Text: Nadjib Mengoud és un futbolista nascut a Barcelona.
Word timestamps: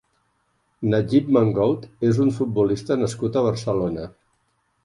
Nadjib 0.93 1.29
Mengoud 1.37 1.85
és 2.09 2.21
un 2.25 2.33
futbolista 2.39 3.01
nascut 3.05 3.39
a 3.39 3.45
Barcelona. 3.49 4.09